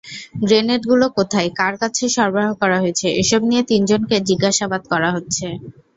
গ্রেনেডগুলো 0.41 1.05
কোথায়, 1.17 1.49
কার 1.59 1.73
কাছে 1.81 2.03
সরবরাহ 2.15 2.51
করা 2.61 2.77
হয়েছে—এসব 2.83 3.41
নিয়ে 3.49 3.63
তিনজনকে 3.71 4.15
জিজ্ঞাসাবাদ 4.29 4.81
করা 4.91 5.09
হচ্ছে। 5.15 5.45